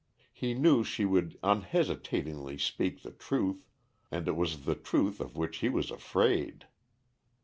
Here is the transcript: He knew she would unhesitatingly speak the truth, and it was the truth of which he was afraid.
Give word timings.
He 0.33 0.55
knew 0.55 0.83
she 0.83 1.05
would 1.05 1.37
unhesitatingly 1.43 2.57
speak 2.57 3.03
the 3.03 3.11
truth, 3.11 3.67
and 4.09 4.27
it 4.27 4.35
was 4.35 4.65
the 4.65 4.73
truth 4.73 5.19
of 5.19 5.37
which 5.37 5.57
he 5.57 5.69
was 5.69 5.91
afraid. 5.91 6.65